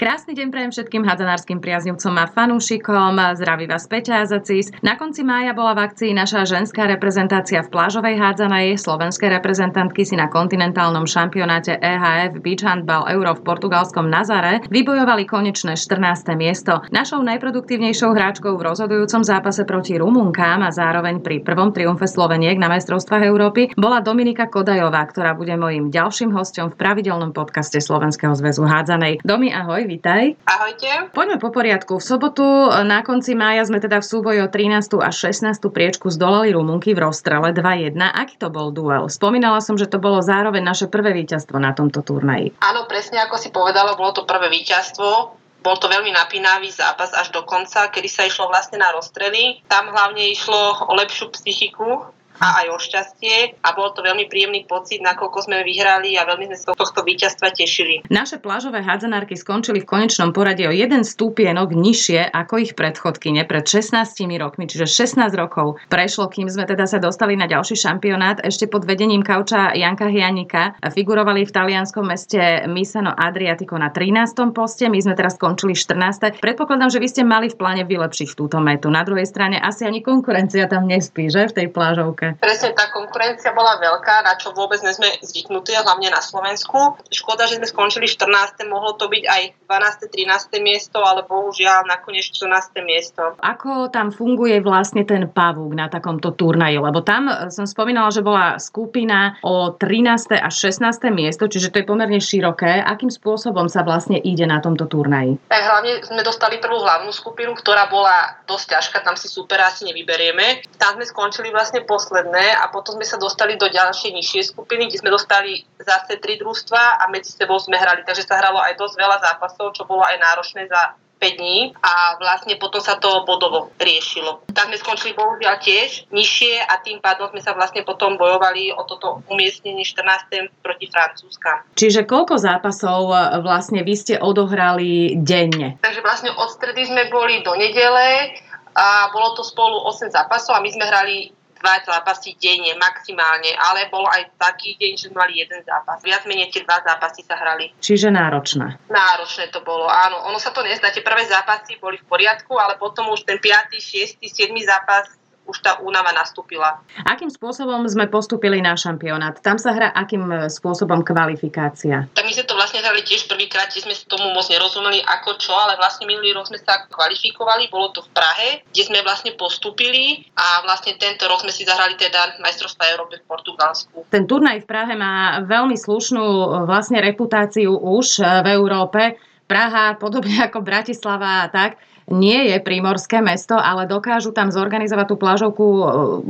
[0.00, 3.20] Krásny deň prajem všetkým hadzanárskym priaznivcom a fanúšikom.
[3.36, 4.72] Zdraví vás Peťa Azacis.
[4.80, 8.80] Na konci mája bola v akcii naša ženská reprezentácia v plážovej hádzanej.
[8.80, 15.76] Slovenské reprezentantky si na kontinentálnom šampionáte EHF Beach Handball Euro v portugalskom Nazare vybojovali konečné
[15.76, 16.32] 14.
[16.32, 16.80] miesto.
[16.88, 22.72] Našou najproduktívnejšou hráčkou v rozhodujúcom zápase proti Rumunkám a zároveň pri prvom triumfe Sloveniek na
[22.72, 28.64] majstrovstvách Európy bola Dominika Kodajová, ktorá bude mojím ďalším hostom v pravidelnom podcaste Slovenského zväzu
[28.64, 29.20] hádzanej.
[29.20, 30.38] Domi, ahoj, vitaj.
[30.46, 31.10] Ahojte.
[31.10, 31.98] Poďme po poriadku.
[31.98, 32.46] V sobotu
[32.86, 35.02] na konci mája sme teda v súboji o 13.
[35.02, 35.58] a 16.
[35.66, 37.98] priečku zdolali Rumunky v rozstrele 2-1.
[37.98, 39.10] Aký to bol duel?
[39.10, 42.54] Spomínala som, že to bolo zároveň naše prvé víťazstvo na tomto turnaji.
[42.62, 45.42] Áno, presne ako si povedala, bolo to prvé víťazstvo.
[45.60, 49.60] Bol to veľmi napínavý zápas až do konca, kedy sa išlo vlastne na rozstrely.
[49.68, 52.08] Tam hlavne išlo o lepšiu psychiku
[52.40, 56.48] a aj o šťastie a bol to veľmi príjemný pocit, nakoľko sme vyhrali a veľmi
[56.50, 58.08] sme sa tohto víťazstva tešili.
[58.08, 63.68] Naše plážové hádzanárky skončili v konečnom poradí o jeden stupienok nižšie ako ich predchodkyne pred
[63.68, 64.00] 16
[64.40, 68.40] rokmi, čiže 16 rokov prešlo, kým sme teda sa dostali na ďalší šampionát.
[68.40, 74.56] Ešte pod vedením kauča Janka Hianika figurovali v talianskom meste Misano Adriatico na 13.
[74.56, 76.40] poste, my sme teraz skončili 14.
[76.40, 78.88] Predpokladám, že vy ste mali v pláne vylepšiť túto metu.
[78.88, 82.29] Na druhej strane asi ani konkurencia tam nespí, že v tej plážovke?
[82.38, 87.00] Presne tá konkurencia bola veľká, na čo vôbec nie sme zvyknutí, hlavne na Slovensku.
[87.10, 88.62] Škoda, že sme skončili 14.
[88.68, 90.10] Mohlo to byť aj 12.
[90.10, 90.60] 13.
[90.60, 92.76] miesto, ale bohužiaľ nakoniec 14.
[92.84, 93.38] miesto.
[93.40, 96.76] Ako tam funguje vlastne ten pavúk na takomto turnaji?
[96.76, 100.36] Lebo tam e, som spomínala, že bola skupina o 13.
[100.36, 100.84] a 16.
[101.08, 102.84] miesto, čiže to je pomerne široké.
[102.84, 105.40] Akým spôsobom sa vlastne ide na tomto turnaji?
[105.48, 109.88] Tak hlavne sme dostali prvú hlavnú skupinu, ktorá bola dosť ťažká, tam si super asi
[109.88, 110.66] nevyberieme.
[110.76, 114.92] Tam sme skončili vlastne posledný posledné a potom sme sa dostali do ďalšej nižšie skupiny,
[114.92, 118.04] kde sme dostali zase tri družstva a medzi sebou sme hrali.
[118.04, 122.16] Takže sa hralo aj dosť veľa zápasov, čo bolo aj náročné za 5 dní a
[122.16, 124.40] vlastne potom sa to bodovo riešilo.
[124.56, 128.80] Tam sme skončili bohužiaľ tiež nižšie a tým pádom sme sa vlastne potom bojovali o
[128.88, 130.48] toto umiestnenie 14.
[130.64, 131.68] proti Francúzska.
[131.76, 135.76] Čiže koľko zápasov e, vlastne vy ste odohrali denne?
[135.84, 138.32] Takže vlastne od stredy sme boli do nedele
[138.72, 143.92] a bolo to spolu 8 zápasov a my sme hrali dva zápasy denne maximálne, ale
[143.92, 146.00] bol aj taký deň, že mali jeden zápas.
[146.00, 147.70] Viac menej tie dva zápasy sa hrali.
[147.78, 148.80] Čiže náročné.
[148.88, 150.24] Náročné to bolo, áno.
[150.32, 153.76] Ono sa to nezdá, tie prvé zápasy boli v poriadku, ale potom už ten 5.,
[153.76, 154.50] 6., 7.
[154.64, 155.19] zápas
[155.50, 156.78] už tá únava nastúpila.
[157.02, 159.42] Akým spôsobom sme postupili na šampionát?
[159.42, 162.06] Tam sa hrá akým e, spôsobom kvalifikácia?
[162.14, 165.50] Tak my sme to vlastne hrali tiež prvýkrát, kde sme tomu moc nerozumeli ako čo,
[165.50, 170.22] ale vlastne minulý rok sme sa kvalifikovali, bolo to v Prahe, kde sme vlastne postupili
[170.38, 174.06] a vlastne tento rok sme si zahrali teda majstrovstvá Európy v Portugalsku.
[174.08, 179.18] Ten turnaj v Prahe má veľmi slušnú e, vlastne reputáciu už e, v Európe.
[179.50, 181.74] Praha, podobne ako Bratislava a tak,
[182.10, 185.82] nie je prímorské mesto, ale dokážu tam zorganizovať tú plážovku e,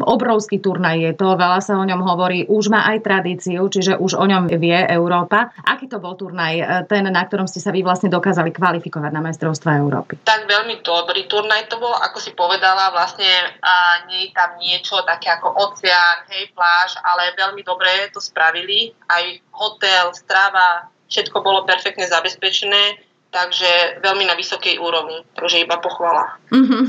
[0.05, 1.01] obrovský turnaj.
[1.01, 4.53] Je to, veľa sa o ňom hovorí, už má aj tradíciu, čiže už o ňom
[4.61, 5.57] vie Európa.
[5.65, 9.25] Aký to bol turnaj, e, ten, na ktorom ste sa vy vlastne dokázali kvalifikovať na
[9.25, 10.21] majstrovstva Európy?
[10.21, 13.27] Tak veľmi dobrý turnaj to bol, ako si povedala, vlastne
[13.65, 18.93] a nie je tam niečo také ako oceán, hej, pláž, ale veľmi dobre to spravili.
[19.09, 19.25] Aj
[19.57, 26.37] hotel, strava, všetko bolo perfektne zabezpečené takže veľmi na vysokej úrovni, takže iba pochvala.
[26.51, 26.83] Mm-hmm.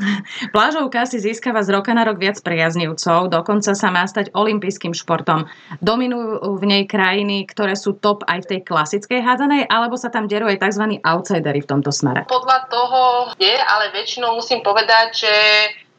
[0.49, 5.45] Plážovka si získava z roka na rok viac priaznivcov, dokonca sa má stať olympijským športom.
[5.79, 10.25] Dominujú v nej krajiny, ktoré sú top aj v tej klasickej hádzanej, alebo sa tam
[10.25, 10.97] deruje tzv.
[11.05, 12.25] outsidery v tomto smere?
[12.25, 13.01] Podľa toho
[13.37, 15.33] je, ale väčšinou musím povedať, že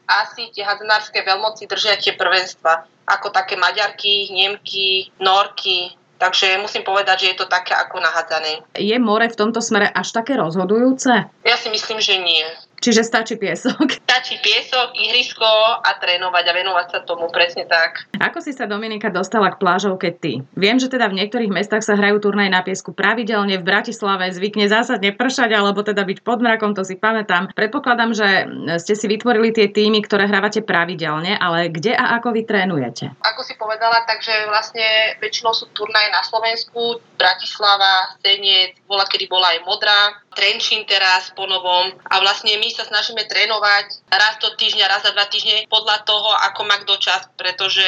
[0.03, 7.27] asi tie hádzanárske veľmoci držia tie prvenstva, ako také Maďarky, Nemky, Norky, Takže musím povedať,
[7.27, 8.63] že je to také ako nahádzané.
[8.79, 11.27] Je more v tomto smere až také rozhodujúce?
[11.43, 12.47] Ja si myslím, že nie.
[12.83, 13.95] Čiže stačí piesok.
[14.13, 15.47] Stačí piesok, ihrisko
[15.79, 18.05] a trénovať a venovať sa tomu, presne tak.
[18.19, 20.43] Ako si sa Dominika dostala k plážovke ty?
[20.53, 24.67] Viem, že teda v niektorých mestách sa hrajú turnaj na piesku pravidelne, v Bratislave zvykne
[24.67, 27.49] zásadne pršať alebo teda byť pod mrakom, to si pamätám.
[27.55, 28.29] Predpokladám, že
[28.83, 33.15] ste si vytvorili tie týmy, ktoré hrávate pravidelne, ale kde a ako vy trénujete?
[33.23, 39.57] Ako si povedala, takže vlastne väčšinou sú turnaje na Slovensku, Bratislava, Senec, bola kedy bola
[39.57, 41.93] aj Modrá, Trenčín teraz po novom.
[42.09, 46.29] A vlastne my sa snažíme trénovať raz do týždňa, raz za dva týždne podľa toho,
[46.49, 47.85] ako má kto čas, pretože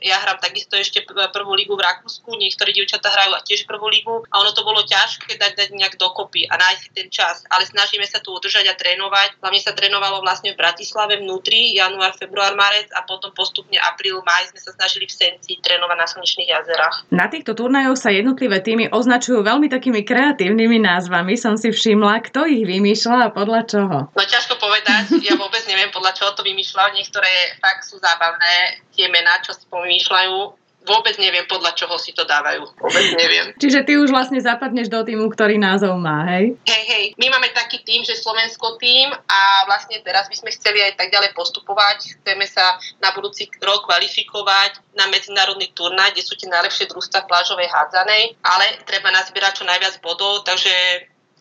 [0.00, 4.40] ja hrám takisto ešte prvú lígu v Rakúsku, niektorí dievčatá hrajú tiež prvú lígu a
[4.40, 8.24] ono to bolo ťažké dať, dať nejak dokopy a nájsť ten čas, ale snažíme sa
[8.24, 9.40] tu udržať a trénovať.
[9.44, 14.48] Hlavne sa trénovalo vlastne v Bratislave vnútri, január, február, marec a potom postupne apríl, maj
[14.48, 16.96] sme sa snažili v Senci trénovať na slnečných jazerách.
[17.12, 22.48] Na týchto turnajoch sa jednotlivé týmy označujú veľmi takými kreatívnymi názvami, som si všimla kto
[22.48, 23.98] ich vymýšľa a podľa čoho?
[24.10, 26.96] No ťažko povedať, ja vôbec neviem podľa čoho to vymýšľal.
[26.96, 32.26] Niektoré fakt sú zábavné, tie mená, čo si pomýšľajú vôbec neviem, podľa čoho si to
[32.26, 32.66] dávajú.
[32.78, 33.54] Vôbec neviem.
[33.56, 36.58] Čiže ty už vlastne zapadneš do týmu, ktorý názov má, hej?
[36.66, 37.04] Hej, hej.
[37.18, 39.40] My máme taký tým, že Slovensko tým a
[39.70, 42.22] vlastne teraz by sme chceli aj tak ďalej postupovať.
[42.22, 47.70] Chceme sa na budúci rok kvalifikovať na medzinárodný turnaj, kde sú tie najlepšie družstva plážovej
[47.70, 50.72] hádzanej, ale treba nazbierať čo najviac bodov, takže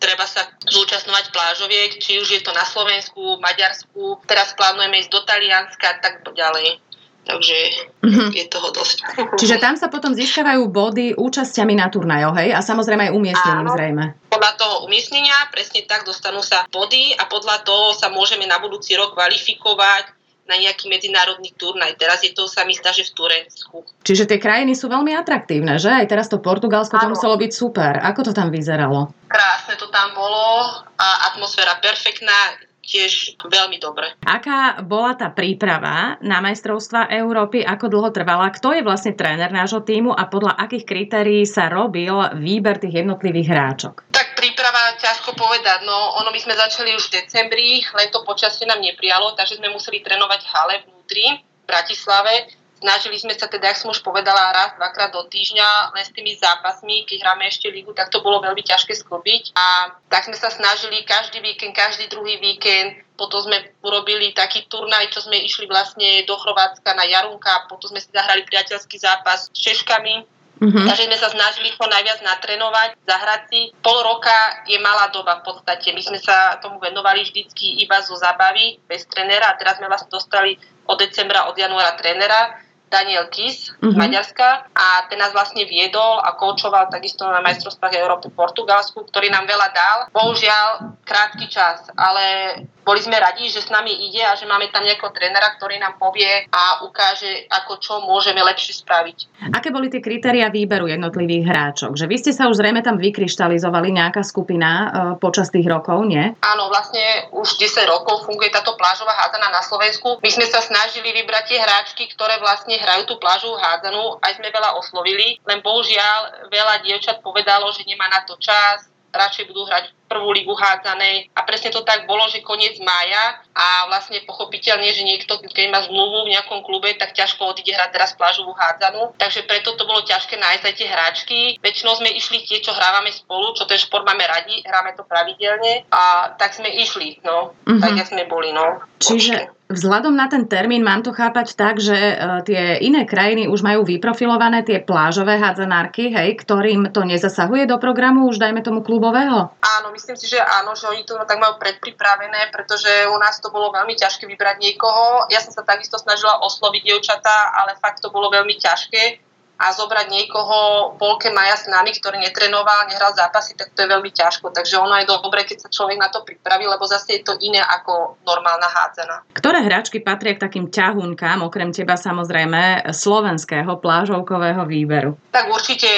[0.02, 5.22] treba sa zúčastňovať plážoviek, či už je to na Slovensku, Maďarsku, teraz plánujeme ísť do
[5.22, 6.82] Talianska a tak ďalej.
[7.22, 7.58] Takže
[8.02, 8.30] mm-hmm.
[8.34, 8.98] je toho dosť.
[9.42, 12.50] Čiže tam sa potom získavajú body účasťami na turnajoch, hej?
[12.50, 13.76] A samozrejme aj umiestnením Áno.
[13.78, 14.04] zrejme.
[14.34, 18.98] Podľa toho umiestnenia, presne tak, dostanú sa body a podľa toho sa môžeme na budúci
[18.98, 20.18] rok kvalifikovať
[20.50, 21.96] na nejaký medzinárodný turnaj.
[21.96, 23.88] Teraz je to sa mi zdá, že v Turecku.
[24.04, 25.88] Čiže tie krajiny sú veľmi atraktívne, že?
[25.88, 28.02] Aj teraz to Portugalsko to muselo byť super.
[28.02, 29.14] Ako to tam vyzeralo?
[29.30, 32.58] Krásne to tam bolo a atmosféra perfektná
[32.92, 34.12] tiež veľmi dobre.
[34.28, 39.80] Aká bola tá príprava na majstrovstva Európy, ako dlho trvala, kto je vlastne tréner nášho
[39.80, 43.96] týmu a podľa akých kritérií sa robil výber tých jednotlivých hráčok?
[44.12, 48.68] Tak príprava, ťažko povedať, no ono my sme začali už v decembri, len to počasie
[48.68, 53.78] nám neprijalo, takže sme museli trénovať hale vnútri v Bratislave Snažili sme sa teda, jak
[53.78, 57.94] som už povedala, raz, dvakrát do týždňa len s tými zápasmi, keď hráme ešte ligu,
[57.94, 59.54] tak to bolo veľmi ťažké sklbiť.
[59.54, 65.14] A tak sme sa snažili každý víkend, každý druhý víkend, potom sme urobili taký turnaj,
[65.14, 69.54] čo sme išli vlastne do Chorvátska na Jarunka, potom sme si zahrali priateľský zápas s
[69.54, 70.86] Češkami, Mm-hmm.
[70.86, 73.74] Takže sme sa snažili ho najviac natrénovať, zahrať si.
[73.82, 75.90] Pol roka je malá doba v podstate.
[75.90, 80.14] My sme sa tomu venovali vždycky iba zo zábavy, bez trénera a teraz sme vlastne
[80.14, 83.90] dostali od decembra, od januára trénera Daniel Kis uh-huh.
[83.90, 84.02] z mhm.
[84.04, 89.32] Maďarska a ten nás vlastne viedol a koučoval takisto na majstrovstvách Európy v Portugalsku, ktorý
[89.32, 89.98] nám veľa dal.
[90.12, 94.82] Bohužiaľ, krátky čas, ale boli sme radi, že s nami ide a že máme tam
[94.82, 99.18] nejakého trénera, ktorý nám povie a ukáže, ako čo môžeme lepšie spraviť.
[99.54, 101.94] Aké boli tie kritéria výberu jednotlivých hráčok?
[101.94, 104.90] Že vy ste sa už zrejme tam vykryštalizovali nejaká skupina uh,
[105.22, 106.34] počas tých rokov, nie?
[106.42, 110.18] Áno, vlastne už 10 rokov funguje táto plážová hádzana na Slovensku.
[110.18, 114.18] My sme sa snažili vybrať tie hráčky, ktoré vlastne hrajú tú plážovú hádzanú.
[114.20, 119.48] Aj sme veľa oslovili, len bohužiaľ veľa dievčat povedalo, že nemá na to čas, radšej
[119.52, 121.32] budú hrať prvú ligu hádzanej.
[121.36, 125.80] A presne to tak bolo, že koniec mája a vlastne pochopiteľne, že niekto, keď má
[125.88, 129.16] zmluvu v nejakom klube, tak ťažko odíde hrať teraz plážovú hádzanú.
[129.16, 131.40] Takže preto to bolo ťažké nájsť aj tie hráčky.
[131.64, 135.88] Väčšinou sme išli tie, čo hrávame spolu, čo ten šport máme radi, hráme to pravidelne
[135.92, 137.80] a tak sme išli, no, mm-hmm.
[137.80, 138.84] tak jak sme boli, no.
[139.00, 143.64] Čiže Vzhľadom na ten termín mám to chápať tak, že e, tie iné krajiny už
[143.64, 149.56] majú vyprofilované tie plážové hádzanárky, hej, ktorým to nezasahuje do programu už dajme tomu klubového?
[149.64, 153.48] Áno, myslím si, že áno, že oni to tak majú predpripravené, pretože u nás to
[153.48, 155.32] bolo veľmi ťažké vybrať niekoho.
[155.32, 159.31] Ja som sa takisto snažila osloviť dievčatá, ale fakt to bolo veľmi ťažké
[159.62, 160.58] a zobrať niekoho
[160.98, 164.50] polke maja s nami, ktorý netrenoval, nehral zápasy, tak to je veľmi ťažko.
[164.50, 167.62] Takže ono je dobre, keď sa človek na to pripraví, lebo zase je to iné
[167.62, 169.22] ako normálna hádzana.
[169.38, 175.14] Ktoré hráčky patria k takým ťahunkám, okrem teba samozrejme, slovenského plážovkového výberu?
[175.30, 175.90] Tak určite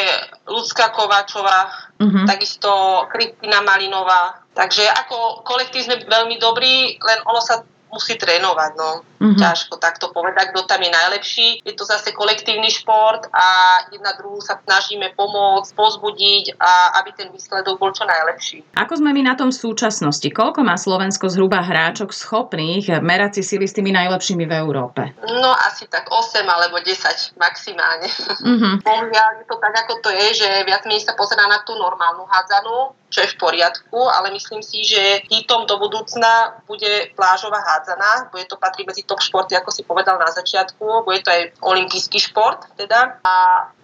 [0.51, 1.71] Lucka Kováčová,
[2.03, 2.27] uh-huh.
[2.27, 2.69] takisto
[3.07, 4.43] Kristina Malinová.
[4.53, 8.71] Takže ako kolektív sme veľmi dobrí, len ono sa musí trénovať.
[8.73, 9.05] No.
[9.21, 9.39] Mm-hmm.
[9.39, 11.47] Ťažko takto povedať, kto tam je najlepší.
[11.63, 13.45] Je to zase kolektívny šport a
[13.93, 18.75] jedna druhú sa snažíme pomôcť, pozbudiť a aby ten výsledok bol čo najlepší.
[18.75, 20.27] Ako sme my na tom v súčasnosti?
[20.27, 25.15] Koľko má Slovensko zhruba hráčok schopných merať si sily s tými najlepšími v Európe?
[25.23, 28.09] No asi tak 8 alebo 10 maximálne.
[28.43, 28.73] Mm-hmm.
[28.87, 32.29] Bohužiaľ je to tak, ako to je, že viac menej sa pozerá na tú normálnu
[32.29, 38.33] hádzanú, čo je v poriadku, ale myslím si, že hitom do budúcna bude plážová hádzaná,
[38.33, 42.17] bude to patriť medzi top športy, ako si povedal na začiatku, bude to aj olimpijský
[42.17, 43.35] šport teda a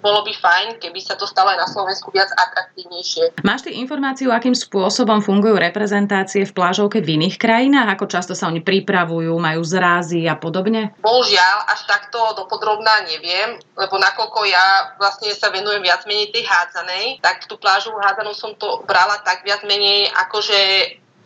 [0.01, 3.43] bolo by fajn, keby sa to stalo aj na Slovensku viac atraktívnejšie.
[3.45, 7.99] Máš ty informáciu, akým spôsobom fungujú reprezentácie v plážovke v iných krajinách?
[7.99, 10.95] Ako často sa oni pripravujú, majú zrázy a podobne?
[11.03, 17.19] Bohužiaľ, až takto dopodrobná neviem, lebo nakoľko ja vlastne sa venujem viac menej tej hádzanej,
[17.19, 20.59] tak tú plážovú hádzanú som to brala tak viac menej akože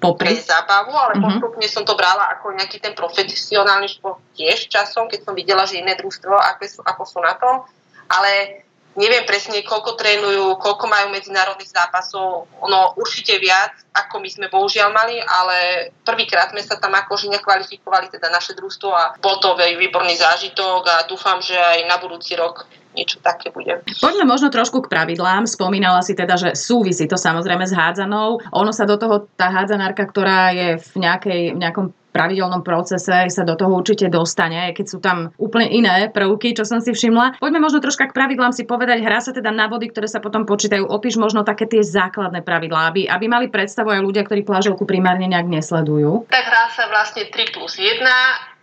[0.03, 0.35] Popri?
[0.35, 1.39] pre zábavu, ale uh-huh.
[1.39, 5.79] postupne som to brala ako nejaký ten profesionálny šport tiež časom, keď som videla, že
[5.79, 7.63] iné družstvo, ako sú, ako sú na tom.
[8.11, 12.45] Ale Neviem presne, koľko trénujú, koľko majú medzinárodných zápasov.
[12.61, 18.13] Ono určite viac, ako my sme bohužiaľ mali, ale prvýkrát sme sa tam akože nekvalifikovali,
[18.13, 22.37] teda naše družstvo a bol to veľmi výborný zážitok a dúfam, že aj na budúci
[22.37, 23.81] rok niečo také bude.
[23.97, 25.49] Poďme možno trošku k pravidlám.
[25.49, 28.37] Spomínala si teda, že súvisí to samozrejme s hádzanou.
[28.53, 33.43] Ono sa do toho, tá hádzanárka, ktorá je v, nejakej, v nejakom pravidelnom procese sa
[33.43, 37.41] do toho určite dostane, aj keď sú tam úplne iné prvky, čo som si všimla.
[37.41, 40.45] Poďme možno troška k pravidlám si povedať, hrá sa teda na body, ktoré sa potom
[40.45, 40.85] počítajú.
[40.85, 45.25] Opíš možno také tie základné pravidlá, aby, aby mali predstavu aj ľudia, ktorí plážovku primárne
[45.25, 46.29] nejak nesledujú.
[46.29, 48.05] Tak hrá sa vlastne 3 plus 1.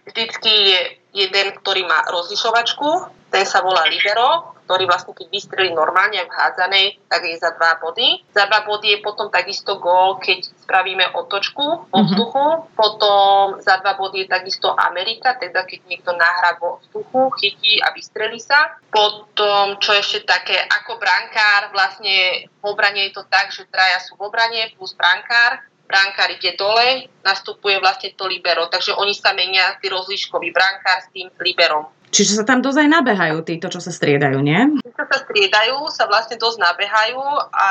[0.07, 6.19] Vždycky je jeden, ktorý má rozlišovačku, ten sa volá libero, ktorý vlastne keď vystrelí normálne
[6.23, 8.23] v hádzanej, tak je za dva body.
[8.31, 12.07] Za dva body je potom takisto gól, keď spravíme otočku vo mhm.
[12.07, 12.47] vzduchu.
[12.55, 12.75] Mm-hmm.
[12.79, 17.91] Potom za dva body je takisto Amerika, teda keď niekto nahrá vo vzduchu, chytí a
[17.95, 18.79] vystrelí sa.
[18.91, 24.19] Potom, čo ešte také, ako brankár, vlastne v obrane je to tak, že traja sú
[24.19, 28.71] v obrane plus brankár brankár ide dole, nastupuje vlastne to libero.
[28.71, 31.91] Takže oni sa menia, tí rozliškoví brankár s tým liberom.
[32.15, 34.79] Čiže sa tam dosť aj nabehajú títo, čo sa striedajú, nie?
[34.83, 37.23] Tí, čo sa striedajú, sa vlastne dosť nabehajú
[37.55, 37.69] a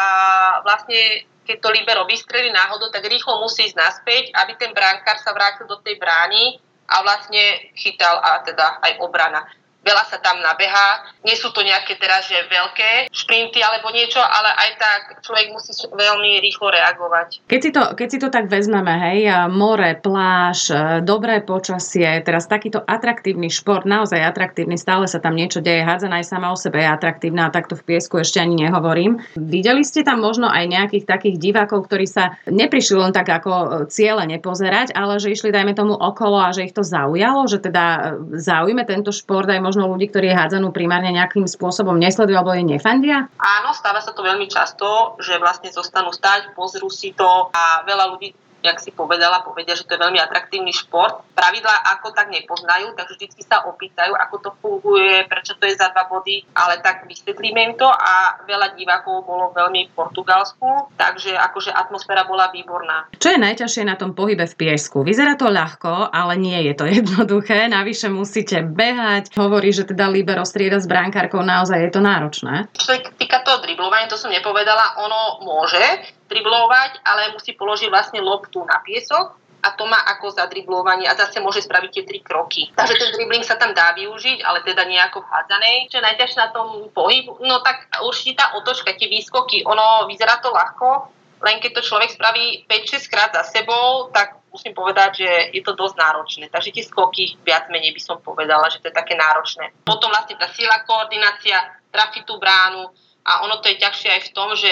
[0.68, 5.34] vlastne keď to libero vystrelí náhodou, tak rýchlo musí ísť naspäť, aby ten brankár sa
[5.34, 9.50] vrátil do tej brány a vlastne chytal a teda aj obrana
[9.84, 11.08] veľa sa tam nabeha.
[11.24, 15.72] Nie sú to nejaké teraz, že veľké šprinty alebo niečo, ale aj tak človek musí
[15.88, 17.44] veľmi rýchlo reagovať.
[17.48, 22.46] Keď si to, keď si to tak vezmeme, hej, more, pláž, e, dobré počasie, teraz
[22.46, 26.84] takýto atraktívny šport, naozaj atraktívny, stále sa tam niečo deje, hádzaná aj sama o sebe
[26.84, 29.24] je atraktívna a takto v piesku ešte ani nehovorím.
[29.36, 33.68] Videli ste tam možno aj nejakých takých divákov, ktorí sa neprišli len tak ako e,
[33.88, 37.86] ciele nepozerať, ale že išli, dajme tomu, okolo a že ich to zaujalo, že teda
[37.86, 38.02] e,
[38.40, 43.30] zaujme tento šport aj možno ľudí, ktorí hádzanú primárne nejakým spôsobom nesledujú alebo jej nefandia?
[43.38, 48.18] Áno, stáva sa to veľmi často, že vlastne zostanú stať, pozrú si to a veľa
[48.18, 51.24] ľudí jak si povedala, povedia, že to je veľmi atraktívny šport.
[51.34, 55.92] Pravidlá ako tak nepoznajú, takže vždy sa opýtajú, ako to funguje, prečo to je za
[55.92, 61.36] dva body, ale tak vysvetlíme im to a veľa divákov bolo veľmi v Portugalsku, takže
[61.36, 63.08] akože atmosféra bola výborná.
[63.16, 65.02] Čo je najťažšie na tom pohybe v piesku?
[65.04, 67.72] Vyzerá to ľahko, ale nie je to jednoduché.
[67.72, 69.36] Navyše musíte behať.
[69.40, 72.68] Hovorí, že teda Libero strieda s brankárkou, naozaj je to náročné.
[72.76, 75.82] Čo sa týka toho driblovania, to som nepovedala, ono môže,
[76.30, 81.44] driblovať, ale musí položiť vlastne loptu na piesok a to má ako zadriblovanie a zase
[81.44, 82.72] môže spraviť tie tri kroky.
[82.72, 85.92] Takže ten dribling sa tam dá využiť, ale teda nejako hádzanej.
[85.92, 87.44] Čo je najťažšie na tom pohybu?
[87.44, 91.12] No tak určite tá otočka, tie výskoky, ono vyzerá to ľahko,
[91.44, 95.76] len keď to človek spraví 5-6 krát za sebou, tak musím povedať, že je to
[95.76, 96.46] dosť náročné.
[96.52, 99.72] Takže tie skoky viac menej by som povedala, že to je také náročné.
[99.88, 102.92] Potom vlastne tá sila, koordinácia, trafiť tú bránu,
[103.26, 104.72] a ono to je ťažšie aj v tom, že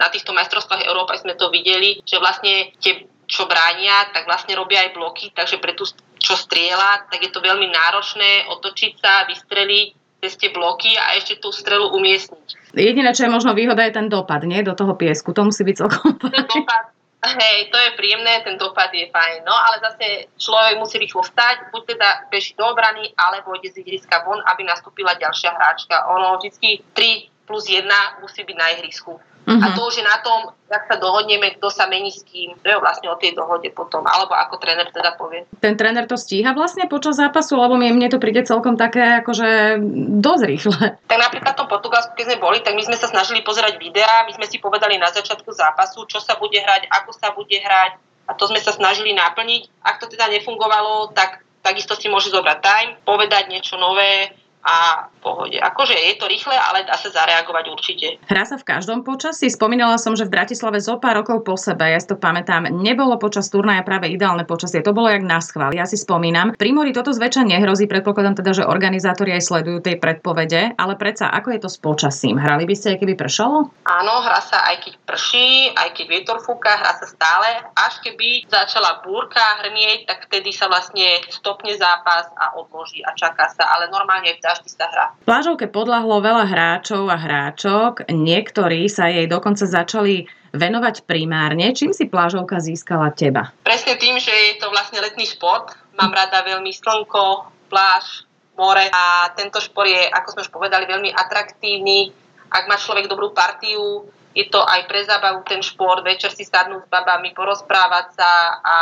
[0.00, 4.88] na týchto majstrovstvách Európy sme to videli, že vlastne tie, čo bránia, tak vlastne robia
[4.88, 5.86] aj bloky, takže pre tú,
[6.18, 9.88] čo strieľa, tak je to veľmi náročné otočiť sa, vystreliť
[10.22, 12.72] cez tie bloky a ešte tú strelu umiestniť.
[12.72, 14.62] Jediné, čo je možno výhoda, je ten dopad, nie?
[14.64, 15.34] Do toho piesku.
[15.34, 19.46] To musí byť celkom Ten dopad, Hej, to je príjemné, ten dopad je fajn.
[19.46, 23.78] No ale zase človek musí rýchlo vstať, buď teda beží do obrany, alebo ide z
[23.78, 26.10] ihriska von, aby nastúpila ďalšia hráčka.
[26.10, 29.20] Ono vždy 3 plus jedna musí byť na ihrisku.
[29.42, 29.58] Uh-huh.
[29.58, 29.74] A mhm.
[29.74, 32.54] to už je na tom, ak sa dohodneme, kto sa mení s kým.
[32.62, 35.44] To je vlastne o tej dohode potom, alebo ako tréner teda povie.
[35.58, 39.82] Ten tréner to stíha vlastne počas zápasu, lebo mne to príde celkom také akože
[40.22, 40.82] dosť rýchle.
[41.10, 44.24] Tak napríklad v tom Portugalsku, keď sme boli, tak my sme sa snažili pozerať videá,
[44.24, 47.98] my sme si povedali na začiatku zápasu, čo sa bude hrať, ako sa bude hrať
[48.30, 49.82] a to sme sa snažili naplniť.
[49.82, 54.30] Ak to teda nefungovalo, tak takisto si môže zobrať time, povedať niečo nové,
[54.62, 55.58] a v pohode.
[55.58, 58.06] Akože je to rýchle, ale dá sa zareagovať určite.
[58.30, 59.50] Hrá sa v každom počasí?
[59.50, 63.18] Spomínala som, že v Bratislave zo pár rokov po sebe, ja si to pamätám, nebolo
[63.18, 64.82] počas turnaja práve ideálne počasie.
[64.82, 65.74] To bolo jak na schvál.
[65.74, 66.54] Ja si spomínam.
[66.54, 71.30] Pri mori toto zväčša nehrozí, predpokladám teda, že organizátori aj sledujú tej predpovede, ale predsa
[71.30, 72.38] ako je to s počasím?
[72.38, 73.70] Hrali by ste aj keby pršalo?
[73.82, 77.66] Áno, hrá sa aj keď prší, aj keď vietor fúka, hrá sa stále.
[77.74, 83.50] Až keby začala búrka hrmieť, tak vtedy sa vlastne stopne zápas a odloží a čaká
[83.50, 83.66] sa.
[83.74, 85.06] Ale normálne v každý sa hrá.
[85.24, 91.72] Plážovke podľahlo veľa hráčov a hráčok, niektorí sa jej dokonca začali venovať primárne.
[91.72, 93.56] Čím si plážovka získala teba?
[93.64, 95.72] Presne tým, že je to vlastne letný šport.
[95.96, 98.28] Mám rada veľmi slnko, pláž,
[98.60, 102.12] more a tento šport je, ako sme už povedali, veľmi atraktívny.
[102.52, 106.84] Ak má človek dobrú partiu, je to aj pre zábavu ten šport, večer si sadnúť
[106.84, 108.30] s babami, porozprávať sa
[108.64, 108.76] a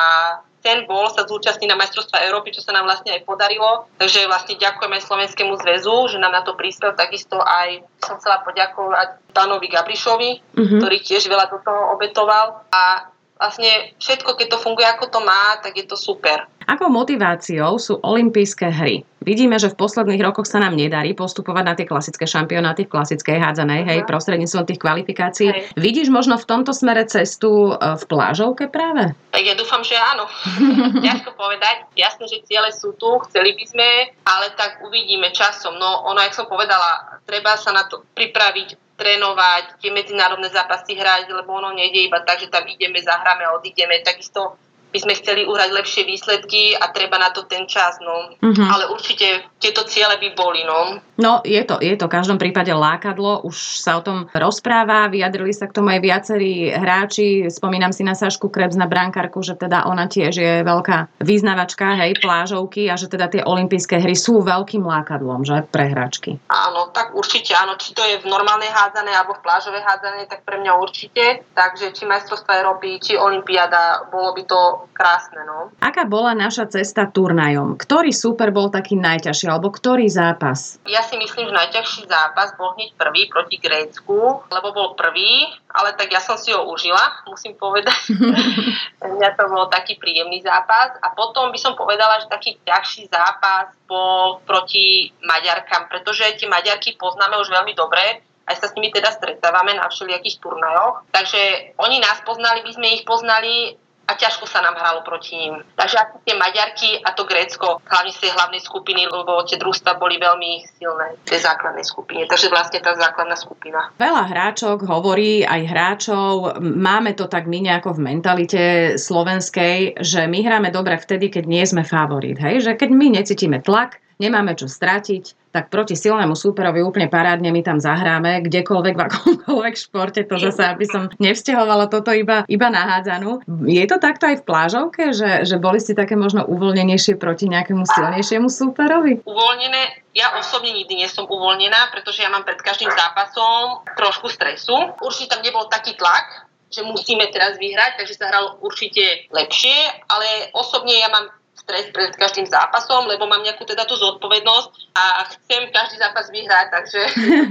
[0.60, 3.88] ten bol sa zúčastniť na majstrovstva Európy, čo sa nám vlastne aj podarilo.
[3.96, 6.92] Takže vlastne ďakujeme Slovenskému zväzu, že nám na to prispel.
[6.92, 10.78] Takisto aj som chcela poďakovať Danovi Gabrišovi, uh-huh.
[10.84, 12.60] ktorý tiež veľa do toho obetoval.
[12.68, 13.08] A
[13.40, 16.44] vlastne všetko, keď to funguje ako to má, tak je to super.
[16.68, 19.02] Akou motiváciou sú olympijské hry?
[19.24, 23.36] Vidíme, že v posledných rokoch sa nám nedarí postupovať na tie klasické šampionáty v klasickej
[23.36, 25.48] hádzanej, hej, prostredníctvom tých kvalifikácií.
[25.50, 25.60] Hej.
[25.76, 29.12] Vidíš možno v tomto smere cestu e, v plážovke práve?
[29.34, 30.24] Tak ja dúfam, že áno.
[31.04, 31.90] Ťažko povedať.
[31.96, 33.88] Jasné, že ciele sú tu, chceli by sme,
[34.24, 35.76] ale tak uvidíme časom.
[35.76, 41.32] No ono, jak som povedala, treba sa na to pripraviť trénovať, tie medzinárodné zápasy hrať,
[41.32, 44.04] lebo ono nejde iba tak, že tam ideme, zahráme a odídeme.
[44.04, 48.34] Takisto by sme chceli uhrať lepšie výsledky a treba na to ten čas, no.
[48.42, 48.66] Uh-huh.
[48.66, 50.98] Ale určite tieto ciele by boli, no.
[51.20, 55.54] No, je to, je to v každom prípade lákadlo, už sa o tom rozpráva, vyjadrili
[55.54, 59.86] sa k tomu aj viacerí hráči, spomínam si na Sašku Krebs, na brankárku, že teda
[59.86, 64.82] ona tiež je veľká význavačka, hej, plážovky a že teda tie olympijské hry sú veľkým
[64.82, 66.40] lákadlom, že, pre hráčky.
[66.48, 70.42] Áno, tak určite áno, či to je v normálnej hádzanej alebo v plážovej hádzanej, tak
[70.42, 74.60] pre mňa určite, takže či majstrovstva Európy, či olympiáda, bolo by to
[74.94, 75.42] krásne.
[75.44, 75.74] No.
[75.82, 77.76] Aká bola naša cesta turnajom?
[77.76, 80.80] Ktorý super bol taký najťažší, alebo ktorý zápas?
[80.86, 85.92] Ja si myslím, že najťažší zápas bol hneď prvý proti Grécku, lebo bol prvý, ale
[85.96, 88.16] tak ja som si ho užila, musím povedať.
[89.20, 90.96] Mňa to bol taký príjemný zápas.
[91.04, 96.94] A potom by som povedala, že taký ťažší zápas bol proti Maďarkám, pretože tie Maďarky
[96.94, 101.06] poznáme už veľmi dobre, aj sa s nimi teda stretávame na všelijakých turnajoch.
[101.14, 103.78] Takže oni nás poznali, my sme ich poznali
[104.10, 105.62] a ťažko sa nám hralo proti ním.
[105.78, 110.02] Takže ako tie Maďarky a to Grécko, hlavne z tej hlavnej skupiny, lebo tie družstva
[110.02, 112.26] boli veľmi silné v tej základnej skupine.
[112.26, 113.94] Takže vlastne tá základná skupina.
[114.02, 118.62] Veľa hráčok hovorí, aj hráčov, máme to tak my nejako v mentalite
[118.98, 122.42] slovenskej, že my hráme dobre vtedy, keď nie sme favorit.
[122.42, 122.66] Hej?
[122.66, 127.62] Že keď my necítime tlak, nemáme čo stratiť, tak proti silnému súperovi úplne parádne my
[127.66, 132.86] tam zahráme, kdekoľvek, v akomkoľvek športe, to zase, aby som nevzťahovala toto iba, iba na
[132.86, 133.42] hádzanú.
[133.66, 137.82] Je to takto aj v plážovke, že, že boli ste také možno uvoľnenejšie proti nejakému
[137.82, 139.26] silnejšiemu súperovi?
[139.26, 144.74] Uvoľnené ja osobne nikdy nie som uvoľnená, pretože ja mám pred každým zápasom trošku stresu.
[144.98, 150.50] Určite tam nebol taký tlak, že musíme teraz vyhrať, takže sa hralo určite lepšie, ale
[150.54, 151.30] osobne ja mám
[151.60, 156.66] stres pred každým zápasom, lebo mám nejakú teda tú zodpovednosť a chcem každý zápas vyhrať,
[156.72, 157.00] takže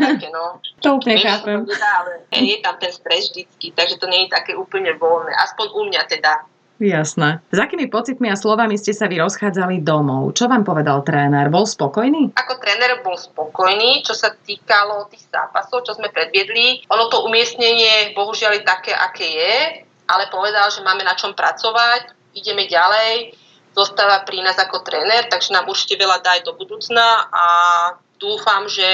[0.01, 0.57] také no.
[0.83, 1.63] To úplne chápem.
[1.69, 5.81] Ale je tam ten stres vždycky, takže to nie je také úplne voľné, aspoň u
[5.85, 6.33] mňa teda.
[6.79, 7.43] Jasné.
[7.51, 10.31] S akými pocitmi a slovami ste sa vy rozchádzali domov?
[10.31, 11.51] Čo vám povedal tréner?
[11.51, 12.31] Bol spokojný?
[12.39, 16.87] Ako tréner bol spokojný, čo sa týkalo tých zápasov, čo sme predviedli.
[16.87, 19.55] Ono to umiestnenie bohužiaľ je také, aké je,
[20.07, 23.35] ale povedal, že máme na čom pracovať, ideme ďalej
[23.73, 27.45] zostáva pri nás ako tréner, takže nám určite veľa dá aj do budúcna a
[28.19, 28.87] dúfam, že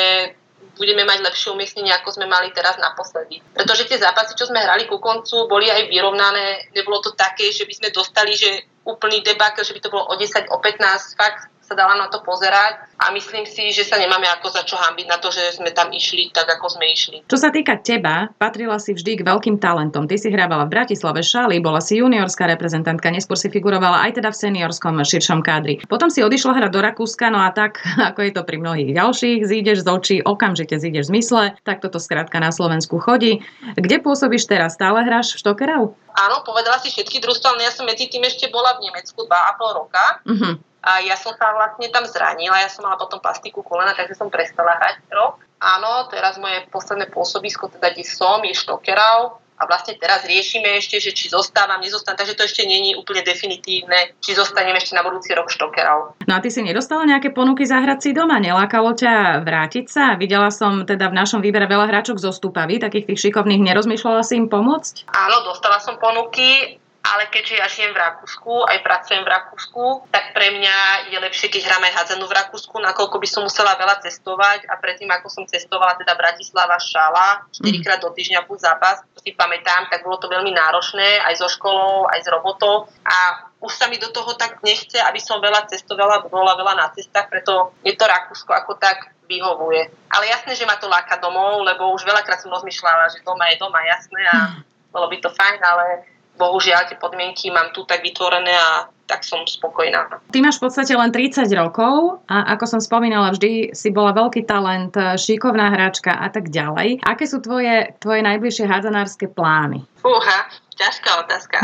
[0.75, 3.39] budeme mať lepšie umiestnenie, ako sme mali teraz naposledy.
[3.55, 6.69] Pretože tie zápasy, čo sme hrali ku koncu, boli aj vyrovnané.
[6.75, 10.13] Nebolo to také, že by sme dostali, že úplný debakel, že by to bolo o
[10.19, 11.15] 10, o 15.
[11.15, 14.77] Fakt sa dala na to pozerať a myslím si, že sa nemáme ako za čo
[14.77, 17.25] hambiť na to, že sme tam išli tak, ako sme išli.
[17.25, 20.05] Čo sa týka teba, patrila si vždy k veľkým talentom.
[20.05, 24.29] Ty si hrávala v Bratislave Šali, bola si juniorská reprezentantka, neskôr si figurovala aj teda
[24.29, 25.81] v seniorskom širšom kádri.
[25.89, 27.81] Potom si odišla hrať do Rakúska, no a tak,
[28.13, 31.97] ako je to pri mnohých ďalších, zídeš z očí, okamžite zídeš z mysle, tak toto
[31.97, 33.41] skrátka na Slovensku chodí.
[33.73, 34.77] Kde pôsobíš teraz?
[34.77, 35.97] Stále hráš v Štokerau?
[36.15, 39.79] Áno, povedala si všetky družstva, ale ja som medzi tým ešte bola v Nemecku 2,5
[39.79, 40.03] roka.
[40.27, 44.13] Uh-huh a ja som sa vlastne tam zranila, ja som mala potom plastiku kolena, takže
[44.13, 45.41] som prestala hrať rok.
[45.57, 50.99] Áno, teraz moje posledné pôsobisko, teda kde som, je Štokerau, a vlastne teraz riešime ešte,
[50.99, 55.31] že či zostávam, nezostávam, takže to ešte není úplne definitívne, či zostanem ešte na budúci
[55.31, 56.19] rok štokerov.
[56.27, 58.35] No a ty si nedostala nejaké ponuky zahrať si doma?
[58.43, 60.19] Nelákalo ťa vrátiť sa?
[60.19, 64.35] Videla som teda v našom výbere veľa hráčok zo Stupavy, takých tých šikovných, nerozmýšľala si
[64.35, 65.07] im pomôcť?
[65.15, 70.33] Áno, dostala som ponuky, ale keďže ja žijem v Rakúsku, aj pracujem v Rakúsku, tak
[70.33, 74.65] pre mňa je lepšie, keď hráme hádzanú v Rakúsku, nakoľko by som musela veľa cestovať
[74.65, 77.81] a predtým, ako som cestovala teda Bratislava, Šala, 4 mhm.
[77.85, 81.47] krát do týždňa plus zápas, to si pamätám, tak bolo to veľmi náročné aj so
[81.47, 85.69] školou, aj s robotou a už sa mi do toho tak nechce, aby som veľa
[85.69, 89.89] cestovala, bola veľa na cestách, preto je to Rakúsko ako tak vyhovuje.
[90.09, 93.57] Ale jasné, že ma to láka domov, lebo už veľakrát som rozmýšľala, že doma je
[93.57, 94.61] doma, jasné, a mhm.
[94.89, 99.45] bolo by to fajn, ale bohužiaľ tie podmienky mám tu tak vytvorené a tak som
[99.45, 100.09] spokojná.
[100.33, 104.49] Ty máš v podstate len 30 rokov a ako som spomínala, vždy si bola veľký
[104.49, 107.05] talent, šikovná hráčka a tak ďalej.
[107.05, 109.85] Aké sú tvoje, tvoje najbližšie hádzanárske plány?
[110.01, 111.61] Fúha, ťažká otázka.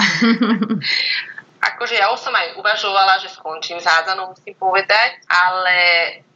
[1.73, 5.75] akože ja už som aj uvažovala, že skončím s hádzanou, musím povedať, ale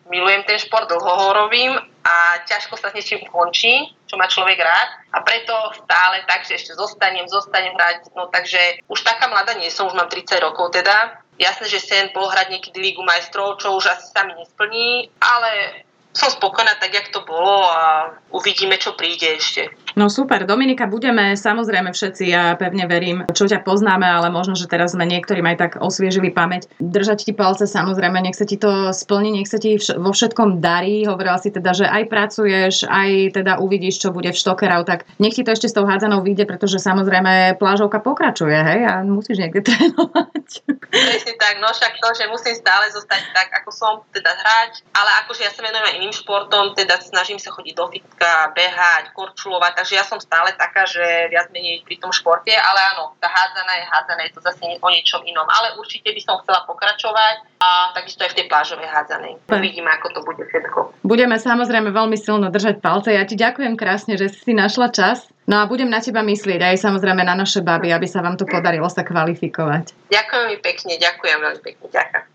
[0.10, 4.62] milujem ten šport, dlho ho robím a ťažko sa s niečím končí, čo má človek
[4.62, 4.90] rád.
[5.10, 9.74] A preto stále tak, že ešte zostanem, zostanem hrať, no takže už taká mladá nie
[9.74, 13.90] som, už mám 30 rokov teda, jasné, že sen pohrať niekedy Lígu majstrov, čo už
[13.90, 15.82] asi sa mi nesplní, ale
[16.16, 19.68] som spokojná tak, jak to bolo a uvidíme, čo príde ešte.
[20.00, 24.72] No super, Dominika, budeme samozrejme všetci, ja pevne verím, čo ťa poznáme, ale možno, že
[24.72, 26.72] teraz sme niektorým aj tak osviežili pamäť.
[26.80, 31.04] Držať ti palce samozrejme, nech sa ti to splní, nech sa ti vo všetkom darí.
[31.04, 35.36] Hovorila si teda, že aj pracuješ, aj teda uvidíš, čo bude v Štokerau, tak nech
[35.36, 39.64] ti to ešte s tou hádzanou vyjde, pretože samozrejme plážovka pokračuje, hej, a musíš niekde
[39.68, 40.48] trénovať.
[40.96, 45.10] Presne tak, no však to, že musím stále zostať tak, ako som, teda hrať, ale
[45.24, 49.82] akože ja sa venujem aj iným športom, teda snažím sa chodiť do fitka, behať, korčulovať,
[49.82, 51.02] takže ja som stále taká, že
[51.34, 54.88] viac menej pri tom športe, ale áno, tá hádzaná je hádzaná, je to zase o
[54.94, 55.50] niečom inom.
[55.50, 59.34] Ale určite by som chcela pokračovať a takisto aj v tej plážovej hádzanej.
[59.50, 61.02] Uvidíme, ako to bude všetko.
[61.02, 63.10] Budeme samozrejme veľmi silno držať palce.
[63.10, 65.26] Ja ti ďakujem krásne, že si našla čas.
[65.50, 68.50] No a budem na teba myslieť aj samozrejme na naše baby, aby sa vám to
[68.50, 69.94] podarilo sa kvalifikovať.
[70.10, 72.26] Ďakujem mi pekne, ďakujem veľmi pekne, ďakujem.